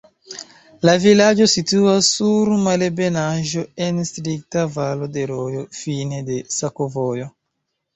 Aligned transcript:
La 0.87 0.93
vilaĝo 1.03 1.47
situas 1.51 2.09
sur 2.15 2.51
malebenaĵo 2.69 3.67
en 3.91 4.03
strikta 4.15 4.67
valo 4.81 5.15
de 5.21 5.31
rojo, 5.37 5.67
fine 5.85 6.27
de 6.35 6.45
sakovojo. 6.61 7.35